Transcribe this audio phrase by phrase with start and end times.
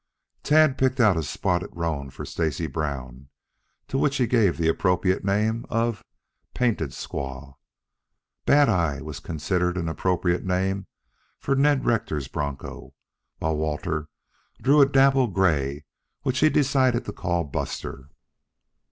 [0.41, 3.29] Tad picked out a spotted roan for Stacy Brown,
[3.87, 6.03] to which he gave the appropriate name of
[6.55, 7.53] "Painted squaw".
[8.47, 10.87] Bad eye, was considered an appropriate name
[11.37, 12.95] for Ned Rector's broncho,
[13.37, 14.07] while Walter
[14.59, 15.85] drew a dapple gray
[16.23, 18.09] which he decided to call Buster.